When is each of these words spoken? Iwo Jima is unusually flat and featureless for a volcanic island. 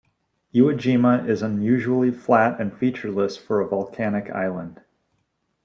Iwo 0.55 0.73
Jima 0.73 1.29
is 1.29 1.43
unusually 1.43 2.09
flat 2.09 2.59
and 2.59 2.73
featureless 2.73 3.37
for 3.37 3.59
a 3.61 3.67
volcanic 3.67 4.31
island. 4.31 4.81